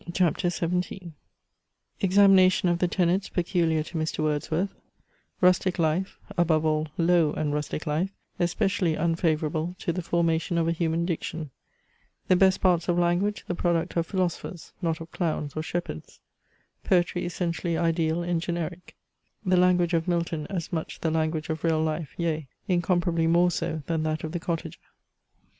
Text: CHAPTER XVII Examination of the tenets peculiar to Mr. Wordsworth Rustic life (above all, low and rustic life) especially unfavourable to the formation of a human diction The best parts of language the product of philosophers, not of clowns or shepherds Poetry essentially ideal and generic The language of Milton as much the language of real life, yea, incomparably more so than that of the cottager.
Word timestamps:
CHAPTER 0.13 0.49
XVII 0.49 1.11
Examination 2.01 2.69
of 2.69 2.79
the 2.79 2.87
tenets 2.87 3.29
peculiar 3.29 3.83
to 3.83 3.99
Mr. 3.99 4.23
Wordsworth 4.23 4.73
Rustic 5.41 5.77
life 5.77 6.17
(above 6.35 6.65
all, 6.65 6.87
low 6.97 7.33
and 7.33 7.53
rustic 7.53 7.85
life) 7.85 8.09
especially 8.39 8.95
unfavourable 8.95 9.75
to 9.77 9.93
the 9.93 10.01
formation 10.01 10.57
of 10.57 10.67
a 10.67 10.71
human 10.71 11.05
diction 11.05 11.51
The 12.29 12.35
best 12.35 12.61
parts 12.61 12.87
of 12.89 12.97
language 12.97 13.43
the 13.47 13.53
product 13.53 13.95
of 13.95 14.07
philosophers, 14.07 14.73
not 14.81 15.01
of 15.01 15.11
clowns 15.11 15.53
or 15.55 15.61
shepherds 15.61 16.19
Poetry 16.83 17.23
essentially 17.23 17.77
ideal 17.77 18.23
and 18.23 18.41
generic 18.41 18.95
The 19.45 19.55
language 19.57 19.93
of 19.93 20.07
Milton 20.07 20.47
as 20.49 20.73
much 20.73 21.01
the 21.01 21.11
language 21.11 21.49
of 21.49 21.63
real 21.63 21.79
life, 21.79 22.15
yea, 22.17 22.47
incomparably 22.67 23.27
more 23.27 23.51
so 23.51 23.83
than 23.85 24.01
that 24.01 24.23
of 24.23 24.31
the 24.31 24.39
cottager. 24.39 24.79